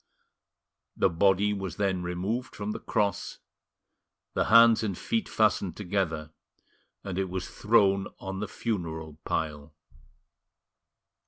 The 0.97 1.09
body 1.11 1.53
was 1.53 1.75
then 1.75 2.01
removed 2.01 2.55
from 2.55 2.71
the 2.71 2.79
cross, 2.79 3.37
the 4.33 4.45
hands 4.45 4.81
and 4.81 4.97
feet 4.97 5.29
fastened 5.29 5.77
together, 5.77 6.31
and 7.03 7.19
it 7.19 7.29
was 7.29 7.47
thrown 7.47 8.07
on 8.17 8.39
the 8.39 8.47
funeral 8.47 9.19
pile. 9.25 9.75